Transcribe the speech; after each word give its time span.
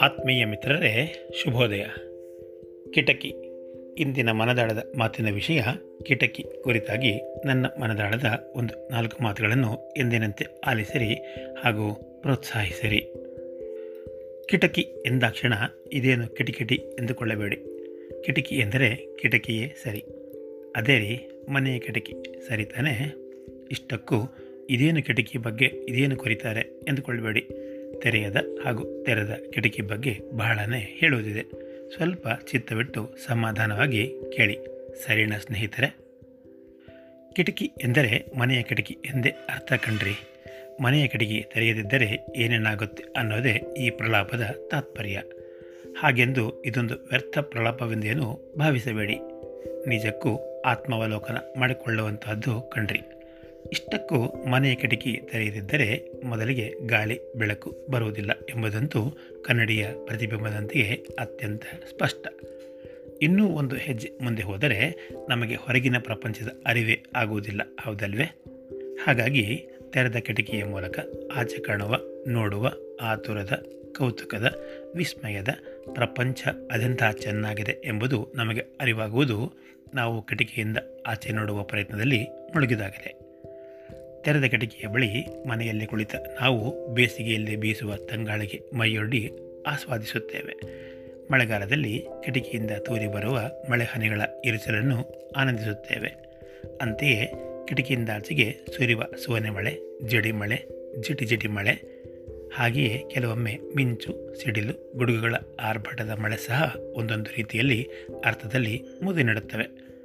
ಆತ್ಮೀಯ 0.00 0.44
ಮಿತ್ರರೇ, 0.44 1.28
ಶುಭೋದಯ. 1.42 1.84
ಕಿಟಕಿ. 2.94 3.28
ಇಂದಿನ 3.98 4.30
ಮನದಾಳದ 4.30 4.92
ಮಾತಿನ 4.98 5.34
ವಿಷಯ 5.34 5.62
ಕಿಟಕಿ 6.02 6.44
ಕುರಿತಾಗಿ 6.62 7.20
ನನ್ನ 7.46 7.66
ಮನದಾಳದ 7.80 8.52
ಒಂದು 8.54 8.88
ನಾಲ್ಕು 8.90 9.24
ಮಾತುಗಳನ್ನು 9.24 9.94
ಎಂದಿನಂತೆ 9.96 10.46
ಆಲಿಸಿರಿ 10.66 11.14
ಹಾಗೂ 11.62 11.94
ಪ್ರೋತ್ಸಾಹಿಸಿರಿ. 12.22 13.00
ಕಿಟಕಿ 14.48 14.80
ಎಂದಾಕ್ಷಣ 14.80 15.52
ಇದೇನು 15.92 16.28
ಕಿಟಿಕಿಟಿ 16.28 16.74
ಎಂದುಕೊಳ್ಳಬೇಡಿ. 16.74 17.56
ಕಿಟಕಿ 18.22 18.54
ಎಂದರೆ 18.54 19.16
ಕಿಟಕಿಯೇ 19.16 19.68
ಸರಿ. 19.68 20.04
ಅದೇ 20.76 20.98
ರೀ, 20.98 21.30
ಮನೆಯ 21.48 21.78
ಕಿಟಕಿ. 21.78 22.44
ಸರಿ 22.48 22.64
ತಾನೇ? 22.64 23.14
ಇಷ್ಟಕ್ಕೂ 23.70 24.16
ಇದೇನು 24.70 25.02
ಕಿಟಕಿ 25.02 25.38
ಬಗ್ಗೆ 25.38 25.64
ಇದೇನು 25.64 26.16
ಕುರಿತಾರೆ 26.16 26.60
ಎಂದುಕೊಳ್ಳಬೇಡಿ 26.60 27.40
ತೆರೆಯದ 28.02 28.36
ಹಾಗೂ 28.64 29.04
ತೆರೆದ 29.04 29.30
ಕಿಟಕಿ 29.52 29.82
ಬಗ್ಗೆ 29.82 30.18
ಬಹಳನೇ 30.36 30.78
ಹೇಳುವುದಿದೆ. 30.78 31.42
ಸ್ವಲ್ಪ 31.94 32.28
ಚಿತ್ತವಿಟ್ಟು 32.50 33.14
ಸಮಾಧಾನವಾಗಿ 33.26 34.14
ಕೇಳಿ. 34.36 34.58
ಸರಿನ 35.06 35.32
ಸ್ನೇಹಿತರೆ, 35.36 35.96
ಕಿಟಕಿ 37.32 37.64
ಎಂದರೆ 37.64 38.38
ಮನೆಯ 38.38 38.62
ಕಿಟಕಿ 38.62 38.98
ಎಂದೇ 39.04 39.28
ಅರ್ಥ 39.28 39.72
ಕಂಡ್ರಿ 39.72 40.12
ಮನೆಯ 40.82 41.06
ಕಿಟಕಿ 41.06 41.44
ತೆರೆಯದಿದ್ದರೆ 41.54 42.26
ಏನೇನಾಗುತ್ತೆ 42.36 43.04
ಅನ್ನೋದೇ 43.16 43.60
ಈ 43.78 43.90
ಪ್ರಲಾಪದ 43.90 44.42
ತಾತ್ಪರ್ಯ. 44.70 45.22
ಹಾಗೆಂದು 46.00 46.62
ಇದೊಂದು 46.62 46.94
ವ್ಯರ್ಥ 46.94 47.38
ಪ್ರಲಾಪವೆಂದೇನು 47.38 48.54
ಭಾವಿಸಬೇಡಿ. 48.58 49.14
ನಿಜಕ್ಕೂ 49.88 50.62
ಆತ್ಮಾವಲೋಕನ 50.66 51.36
ಮಾಡಿಕೊಳ್ಳುವಂತಹದ್ದು 51.58 52.60
ಕಣ್ರಿ. 52.60 53.00
ಇಷ್ಟಕ್ಕೂ 53.72 54.46
ಮನೆಯ 54.46 54.74
ಕಿಟಕಿ 54.74 55.20
ತೆರೆಯದಿದ್ದರೆ 55.32 56.12
ಮೊದಲಿಗೆ 56.24 56.74
ಗಾಳಿ, 56.86 57.20
ಬೆಳಕು 57.36 57.86
ಬರುವುದಿಲ್ಲ 57.90 58.32
ಎಂಬುದಂತೂ 58.32 59.18
ಕನ್ನಡಿಯ 59.44 59.86
ಪ್ರತಿಬಿಂಬದಂತೆಯೇ 60.04 61.04
ಅತ್ಯಂತ 61.18 61.62
ಸ್ಪಷ್ಟ. 61.62 62.26
ಇನ್ನೂ 63.22 63.48
ಒಂದು 63.48 63.76
ಹೆಜ್ಜೆ 63.76 64.10
ಮುಂದೆ 64.22 64.42
ಹೋದರೆ 64.42 65.10
ನಮಗೆ 65.28 65.54
ಹೊರಗಿನ 65.54 65.96
ಪ್ರಪಂಚದ 65.98 66.62
ಅರಿವೇ 66.66 67.02
ಆಗುವುದಿಲ್ಲ, 67.16 67.60
ಹೌದಲ್ವೇ? 67.80 68.24
ಹಾಗಾಗಿ 69.04 69.68
ತೆರೆದ 69.92 70.16
ಕಿಟಕಿಯ 70.16 70.64
ಮೂಲಕ 70.64 70.98
ಆಚೆ 71.34 71.62
ಕಾಣುವ, 71.62 71.98
ನೋಡುವ 72.28 72.72
ಆತುರದ, 73.00 73.64
ಕೌತುಕದ, 73.98 74.54
ವಿಸ್ಮಯದ 74.96 75.48
ಪ್ರಪಂಚ 75.92 76.42
ಅದೆಂಥ 76.72 77.02
ಚೆನ್ನಾಗಿದೆ 77.20 77.82
ಎಂಬುದು 77.84 78.32
ನಮಗೆ 78.34 78.60
ಅರಿವಾಗುವುದು 78.60 79.52
ನಾವು 79.94 80.22
ಕಿಟಕಿಯಿಂದ 80.22 80.76
ಆಚೆ 81.06 81.32
ನೋಡುವ 81.32 81.62
ಪ್ರಯತ್ನದಲ್ಲಿ 81.62 82.24
ಮುಳುಗಿದಾಗಿದೆ 82.24 83.25
ತೆರೆದ 84.26 84.44
ಕಿಟಕಿಯ 84.44 84.88
ಬಳಿ 84.88 85.26
ಮನೆಯಲ್ಲಿ 85.48 85.86
ಕುಳಿತ 85.86 86.14
ನಾವು 86.40 86.94
ಬೇಸಿಗೆಯಲ್ಲಿ 86.94 87.56
ಬೀಸುವ 87.56 87.96
ತಂಗಾಳಿಗೆ 87.96 88.76
ಮೈಯೊಡ್ಡಿ 88.76 89.30
ಆಸ್ವಾದಿಸುತ್ತೇವೆ. 89.66 90.54
ಮಳೆಗಾಲದಲ್ಲಿ 91.32 92.06
ಕಿಟಕಿಯಿಂದ 92.24 92.70
ತೂರಿ 92.70 93.06
ಬರುವ 93.06 93.50
ಮಳೆ 93.70 93.84
ಹನಿಗಳ 93.84 94.20
ಇರಿಸಲನ್ನು 94.44 94.98
ಆನಂದಿಸುತ್ತೇವೆ. 95.36 96.08
ಅಂತೆಯೇ 96.82 97.32
ಕಿಟಕಿಯಿಂದ 97.68 98.08
ಆಚೆಗೆ 98.14 98.52
ಸುರಿಯುವ 98.76 99.02
ಸುವನೆ 99.24 99.50
ಮಳೆ, 99.50 99.78
ಜಡಿ 100.08 100.32
ಮಳೆ, 100.32 100.68
ಜಿಟಿ 101.00 101.24
ಜಿಟಿ 101.24 101.48
ಮಳೆ, 101.48 101.74
ಹಾಗೆಯೇ 102.54 103.02
ಕೆಲವೊಮ್ಮೆ 103.10 103.58
ಮಿಂಚು, 103.76 104.34
ಸಿಡಿಲು, 104.34 104.92
ಗುಡುಗುಗಳ 104.96 105.34
ಆರ್ಭಟದ 105.60 106.10
ಮಳೆ 106.10 106.36
ಸಹ 106.36 106.76
ಒಂದೊಂದು 106.92 107.30
ರೀತಿಯಲ್ಲಿ 107.36 107.88
ಅರ್ಥದಲ್ಲಿ 108.24 108.82
ಮುದಿ 109.02 109.22
ನೀಡುತ್ತವೆ 109.22 109.95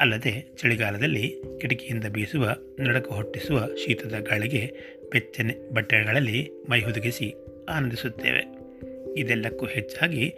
ಅಲ್ಲದೆ 0.00 0.54
ಚಳಿಗಾಲದಲ್ಲಿ 0.56 1.42
ಕಿಟಕಿಯಿಂದ 1.60 2.04
ಬೀಸುವ, 2.04 2.48
ನಡಕ 2.80 3.06
ಹೊಟ್ಟಿಸುವ 3.08 3.68
ಶೀತದ 3.76 4.14
ಗಾಳಿಗೆ 4.18 4.72
ಬೆಚ್ಚನೆ 5.12 5.74
ಬಟ್ಟೆಗಳಲ್ಲಿ 5.74 6.50
ಮೈ 6.70 6.80
ಹುದುಗಿಸಿ 6.80 7.34
ಆನಂದಿಸುತ್ತೇವೆ. 7.70 8.42
ಇದೆಲ್ಲಕ್ಕೂ 9.20 9.66
ಹೆಚ್ಚಾಗಿ 9.66 10.34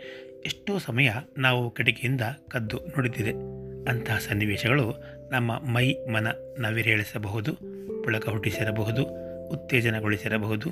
ಎಷ್ಟೋ 0.47 0.78
ಸಮಯ 0.78 1.11
ನಾವು 1.38 1.70
ಕಿಟಕಿಯಿಂದ 1.70 2.20
ಕದ್ದು 2.49 2.78
ನುಡಿದಿದೆ 2.78 3.31
ಅಂತಹ 3.91 4.19
ಸನ್ನಿವೇಶಗಳು 4.19 5.04
ನಮ್ಮ 5.31 5.53
ಮೈ, 5.53 5.93
ಮನ 5.93 6.26
ನವಿರೇಳಿಸಬಹುದು, 6.59 7.54
ಪುಳಕ 8.03 8.28
ಹುಟ್ಟಿಸಿರಬಹುದು, 8.28 9.04
ಉತ್ತೇಜನಗೊಳಿಸಿರಬಹುದು, 9.49 10.70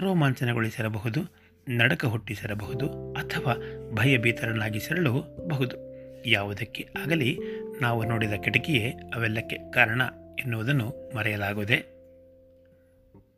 ರೋಮಾಂಚನಗೊಳಿಸಿರಬಹುದು, 0.00 1.20
ನಡಕ 1.68 2.04
ಹುಟ್ಟಿಸಿರಬಹುದು 2.04 3.12
ಅಥವಾ 3.12 3.54
ಭಯಭೀತರನ್ನಾಗಿಸಿರಲು 3.94 5.12
ಬಹುದು 5.48 5.86
ಯಾವುದಕ್ಕೆ 6.26 6.86
ಆಗಲಿ 7.02 7.38
ನಾವು 7.82 8.04
ನೋಡಿದ 8.04 8.32
ಕಿಟಕಿಯೇ 8.32 8.90
ಅವೆಲ್ಲಕ್ಕೆ 9.14 9.70
ಕಾರಣ 9.70 10.02
ಎನ್ನುವುದನ್ನು 10.38 11.16
ಮರೆಯಲಾಗುವುದೇ 11.16 11.92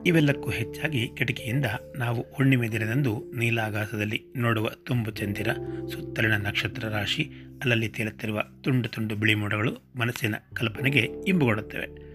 ಇವೆಲ್ಲಕ್ಕೂ 0.05 0.49
ಹೆಚ್ಚಾಗಿ 0.49 1.07
ಕಿಟಕಿಯಿಂದ 1.17 1.65
ನಾವು 1.95 2.25
ಹುಣ್ಣಿಮೆ 2.33 2.71
ದಿನದಂದು 2.71 3.31
ನೀಲಾಗಾಸದಲ್ಲಿ 3.37 4.23
ನೋಡುವ 4.37 4.69
ತುಂಬು 4.69 5.11
ಚಂದಿರ, 5.11 5.47
ಸುತ್ತಲಿನ 5.91 6.35
ನಕ್ಷತ್ರ 6.35 6.87
ರಾಶಿ, 6.87 7.23
ಅಲ್ಲಲ್ಲಿ 7.61 7.89
ತೇಲುತ್ತಿರುವ 7.89 8.43
ತುಂಡು 8.61 8.89
ತುಂಡು 8.89 9.15
ಬಿಳಿ 9.15 9.35
ಮೋಡಗಳು 9.35 9.77
ಮನಸ್ಸಿನ 9.95 10.35
ಕಲ್ಪನೆಗೆ 10.53 11.07
ಇಂಬುಗೊಡುತ್ತವೆ. 11.27 12.09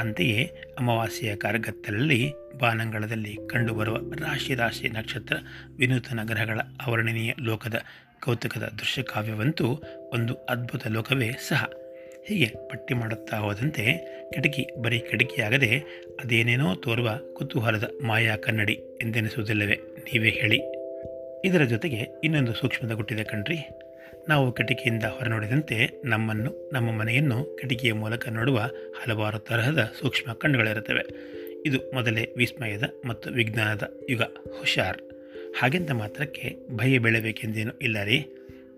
ಅಂತೆಯೇ 0.00 0.44
ಅಮಾವಾಸ್ಯೆಯ 0.78 1.36
ಕಾರ್ಗತ್ತಲಲ್ಲಿ 1.36 2.32
ಬಾನಂಗಳದಲ್ಲಿ 2.58 3.38
ಕಂಡುಬರುವ 3.46 3.96
ರಾಶಿ 3.96 4.54
ರಾಶಿ 4.54 4.88
ನಕ್ಷತ್ರ 4.88 5.36
ವಿನೂತನ 5.76 6.20
ಗ್ರಹಗಳ 6.24 6.60
ಅವರ್ಣನೀಯ 6.86 7.32
ಲೋಕದ 7.40 7.74
ಕೌತುಕದ 8.24 8.62
ದೃಶ್ಯ 8.62 9.02
ಕಾವ್ಯವಂತೂ 9.02 9.82
ಒಂದು 10.12 10.34
ಅದ್ಭುತ 10.34 10.86
ಲೋಕವೇ 10.86 11.30
ಸಹ. 11.48 11.64
ಹೀಗೆ 12.26 12.46
ಪಟ್ಟಿ 12.68 12.94
ಮಾಡುತ್ತಾ 12.94 13.36
ಹೋದಂತೆ 13.36 13.84
ಕಿಟಕಿ 14.34 14.82
ಬರೀ 14.82 14.98
ಕಿಟಕಿಯಾಗದೆ 14.98 15.78
ಅದೇನೇನೋ 16.24 16.74
ತೋರುವ 16.74 17.10
ಕುತೂಹಲದ 17.32 17.90
ಮಾಯಾ 18.02 18.36
ಕನ್ನಡಿ 18.36 18.72
ಎಂದೆನಿಸುವುದಿಲ್ಲವೇ 18.72 19.74
ನೀವೇ 19.74 20.30
ಹೇಳಿ. 20.30 20.60
ಇದರ 21.44 21.64
ಜೊತೆಗೆ 21.64 22.20
ಇನ್ನೊಂದು 22.24 22.54
ಸೂಕ್ಷ್ಮದ 22.54 22.92
ಗುಟ್ಟಿದೆ 22.92 23.24
ಕಣ್ರಿ. 23.24 23.68
ನಾವು 24.28 24.52
ಕಿಟಕಿಯಿಂದ 24.52 25.04
ಹೊರನೋಡಿದಂತೆ 25.04 26.02
ನಮ್ಮನ್ನು, 26.04 26.70
ನಮ್ಮ 26.72 26.90
ಮನೆಯನ್ನು 26.90 27.56
ಕಿಟಕಿಯ 27.60 27.92
ಮೂಲಕ 27.92 28.28
ನೋಡುವ 28.28 28.58
ಹಲವಾರು 29.02 29.38
ತರಹದ 29.38 29.92
ಸೂಕ್ಷ್ಮ 30.00 30.32
ಕಣ್ಣುಗಳಿರುತ್ತವೆ. 30.32 31.02
ಇದು 31.66 31.92
ಮೊದಲೇ 31.94 32.34
ವಿಸ್ಮಯದ 32.36 32.82
ಮತ್ತು 33.06 33.30
ವಿಜ್ಞಾನದ 33.30 33.92
ಯುಗ. 34.10 34.22
ಹುಷಾರ್. 34.58 35.09
ಹಾಗೆಂತ 35.58 35.90
ಮಾತ್ರಕ್ಕೆ 35.90 36.56
ಭಯ 36.76 36.98
ಬೆಳಬೇಕೆಂದೇನೂ 36.98 37.72
ಇಲ್ಲ 37.82 38.02
ರೀ 38.04 38.26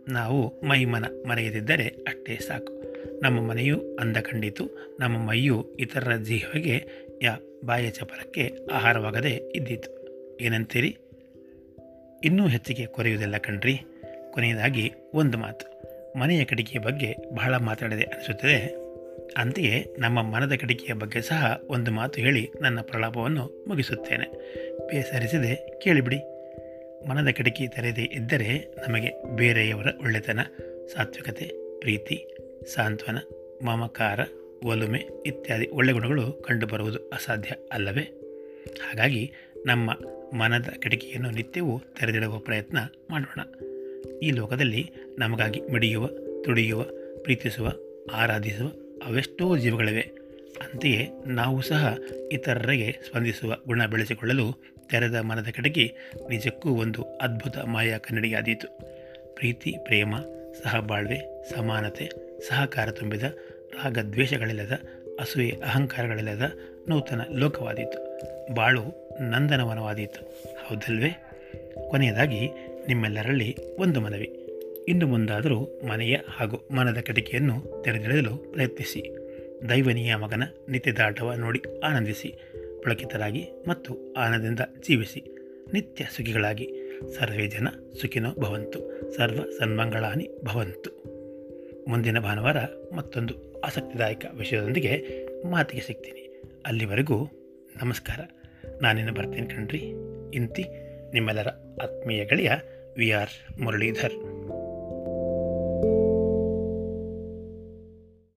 ನಾವು 0.08 0.60
ಮೈಮನ 0.68 1.04
ಮರೆಯದಿದ್ದರೆ 1.28 1.86
ಅಷ್ಟೇ 1.88 2.36
ಸಾಕು. 2.36 2.82
ನಮ್ಮ 3.22 3.40
ಮನೆಯೂ 3.40 3.96
ಅಂದ 4.00 4.16
ಕಂಡಿತು. 4.16 4.96
ನಮ್ಮ 5.00 5.28
ಮೈಯು 5.28 5.76
ಇತರರ 5.80 6.16
ಜೀವಿಗೆ 6.16 6.84
ಯಾ 7.22 7.36
ಬಾಯ 7.64 7.90
ಚಪಲಕ್ಕೆ 7.90 8.52
ಆಹಾರವಾಗದೆ 8.72 9.30
ಇದ್ದಿತು. 9.30 10.02
ಏನಂತೀರಿ? 10.40 10.96
ಇನ್ನೂ 12.24 12.48
ಹೆಚ್ಚಿಗೆ 12.48 12.86
ಕೊರೆಯುವುದಿಲ್ಲ 12.86 13.36
ಕಣ್ರಿ. 13.36 13.80
ಕೊನೆಯದಾಗಿ 14.30 14.92
ಒಂದು 15.14 15.38
ಮಾತು. 15.38 15.72
ಮನೆಯ 16.18 16.44
ಕಡಿಕೆಯ 16.44 16.80
ಬಗ್ಗೆ 16.80 17.34
ಬಹಳ 17.34 17.56
ಮಾತಾಡಿದೆ 17.56 18.02
ಅನಿಸುತ್ತದೆ. 18.02 18.82
ಅಂತೆಯೇ 19.36 19.96
ನಮ್ಮ 19.98 20.22
ಮನದ 20.22 20.52
ಕಡಿಕೆಯ 20.54 20.94
ಬಗ್ಗೆ 20.94 21.22
ಸಹ 21.22 21.60
ಒಂದು 21.68 21.90
ಮಾತು 21.90 22.20
ಹೇಳಿ 22.20 22.48
ನನ್ನ 22.60 22.80
ಪ್ರಲಾಪವನ್ನು 22.80 23.64
ಮುಗಿಸುತ್ತೇನೆ. 23.68 24.26
ಬೇಸರಿಸದೆ 24.86 25.80
ಕೇಳಿಬಿಡಿ. 25.80 26.18
ಮನದ 27.08 27.28
ಕಿಟಕಿ 27.28 27.68
ತೆರೆದೇ 27.68 28.02
ಇದ್ದರೆ 28.02 28.74
ನಮಗೆ 28.88 29.36
ಬೇರೆಯವರ 29.36 29.86
ಒಳ್ಳೆತನ, 30.00 30.40
ಸಾತ್ವಿಕತೆ, 30.92 31.44
ಪ್ರೀತಿ, 31.80 32.36
ಸಾಂತ್ವನ, 32.74 33.18
ಮಮಕಾರ, 33.64 34.20
ಒಲುಮೆ 34.64 35.08
ಇತ್ಯಾದಿ 35.26 35.66
ಒಳ್ಳೆ 35.66 35.92
ಗುಣಗಳು 35.92 36.32
ಕಂಡುಬರುವುದು 36.32 36.98
ಅಸಾಧ್ಯ 36.98 37.54
ಅಲ್ಲವೇ? 37.72 38.02
ಹಾಗಾಗಿ 38.86 39.32
ನಮ್ಮ 39.66 39.90
ಮನದ 40.38 40.68
ಕಿಟಕಿಯನ್ನು 40.68 41.30
ನಿತ್ಯವೂ 41.30 41.78
ತೆರೆದಿಡುವ 41.78 42.38
ಪ್ರಯತ್ನ 42.38 42.78
ಮಾಡೋಣ. 43.10 43.40
ಈ 44.22 44.30
ಲೋಕದಲ್ಲಿ 44.30 44.92
ನಮಗಾಗಿ 45.18 45.60
ಮಿಡಿಯುವ, 45.60 46.06
ತುಡಿಯುವ, 46.44 46.82
ಪ್ರೀತಿಸುವ, 47.22 47.72
ಆರಾಧಿಸುವ 48.12 48.68
ಅವೆಷ್ಟೋ 49.06 49.56
ಜೀವಗಳಿವೆ. 49.56 50.22
ಅಂತೆಯೇ 50.62 51.08
ನಾವು 51.26 51.62
ಸಹ 51.62 51.96
ಇತರರಿಗೆ 52.32 52.98
ಸ್ಪಂದಿಸುವ 53.06 53.56
ಗುಣ 53.66 53.86
ಬೆಳೆಸಿಕೊಳ್ಳಲು 53.86 54.71
ತೆರೆದ 54.92 55.14
ಮನದ 55.14 55.46
ಕಡೆಗೆ 55.56 55.94
ನಿಜಕ್ಕೂ 56.28 56.70
ಒಂದು 56.70 57.02
ಅದ್ಭುತ 57.02 57.58
ಮಾಯಾ 57.58 57.98
ಕನ್ನಡಿಯಾದೀತು. 57.98 58.68
ಪ್ರೀತಿ, 59.34 59.74
ಪ್ರೇಮ, 59.84 60.14
ಸಹಬಾಳ್ವೆ, 60.62 61.44
ಸಮಾನತೆ, 61.50 62.10
ಸಹಕಾರ 62.48 62.90
ತುಂಬಿದ, 62.90 63.22
ರಾಗದ್ವೇಷಗಳಿಲ್ಲದ, 63.74 64.72
ಅಸೂಯೆ, 65.20 65.50
ಅಹಂಕಾರಗಳಿಲ್ಲದ 65.50 66.52
ನೂತನ 66.88 67.20
ಲೋಕವಾದೀತು. 67.34 68.20
ಬಾಳು 68.54 68.82
ನಂದನವನವಾದೀತು. 69.20 70.20
ಹೌದಲ್ವೇ? 70.66 71.10
ಕೊನೆಯದಾಗಿ 71.90 72.48
ನಿಮ್ಮೆಲ್ಲರಲ್ಲಿ 72.88 73.56
ಒಂದು 73.78 74.00
ಮನವಿ. 74.00 74.36
ಇನ್ನು 74.88 75.06
ಮುಂದಾದರೂ 75.06 75.80
ಮನೆಯ 75.88 76.16
ಹಾಗೂ 76.28 76.68
ಮನದ 76.70 76.98
ಕಿಟಕಿಯನ್ನು 76.98 77.82
ತೆರೆದಿಡಲು 77.84 78.36
ಪ್ರಯತ್ನಿಸಿ. 78.36 79.16
ದೈವನೀಯ 79.68 80.16
ಮಗನ 80.16 80.42
ನಿತ್ಯದಾಟವ 80.68 81.32
ನೋಡಿ 81.32 81.62
ಆನಂದಿಸಿ. 81.84 82.34
ಪುಳಕಿತರಾಗಿ 82.82 83.48
ಮತ್ತು 83.68 84.12
ಆನಂದದಿಂದ 84.12 84.60
ಜೀವಿಸಿ 84.88 85.36
ನಿತ್ಯ 85.72 86.06
ಸುಖಿಗಳಾಗಿ. 86.16 86.72
ಸರ್ವೇ 87.18 87.46
ಜನ 87.46 87.68
ಸುಖಿನೋ 88.00 88.34
ಭವಂತು, 88.40 89.10
ಸರ್ವ 89.16 89.50
ಸನ್ಮಂಗಳಾನಿ 89.58 90.28
ಭವಂತು. 90.44 91.02
ಮುಂದಿನ 91.88 92.18
ಭಾನುವಾರ 92.18 92.56
ಮತ್ತೊಂದು 92.94 93.60
ಆಸಕ್ತಿದಾಯಕ 93.60 94.24
ವಿಷಯದೊಂದಿಗೆ 94.34 95.04
ಮಾತಿಗೆ 95.50 95.82
ಸಿಗ್ತೀನಿ. 95.82 96.42
ಅಲ್ಲಿವರೆಗೂ 96.66 97.24
ನಮಸ್ಕಾರ. 97.82 98.20
ನಾನಿನ್ನು 98.82 99.12
ಬರ್ತೀನಿ 99.12 99.46
ಕಣ್ರಿ. 99.46 99.78
ಇಂತಿ 100.34 100.62
ನಿಮ್ಮೆಲ್ಲರ 101.12 101.48
ಆತ್ಮೀಯ 101.82 102.24
ಗೆಳೆಯ 102.24 102.50
ವಿ 102.98 103.10
ಆರ್ 103.10 103.60
ಮುರಳೀಧರ್. 103.60 104.12